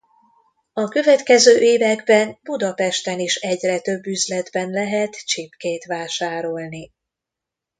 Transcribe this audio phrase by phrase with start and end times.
[0.73, 6.91] A következő években Budapesten is egyre több üzletben lehet csipkét vásárolni.